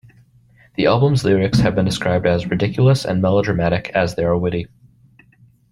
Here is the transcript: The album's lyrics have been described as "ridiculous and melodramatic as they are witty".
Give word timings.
The 0.77 0.87
album's 0.87 1.23
lyrics 1.23 1.59
have 1.59 1.75
been 1.75 1.85
described 1.85 2.25
as 2.25 2.49
"ridiculous 2.49 3.05
and 3.05 3.21
melodramatic 3.21 3.89
as 3.89 4.15
they 4.15 4.23
are 4.23 4.35
witty". 4.35 4.65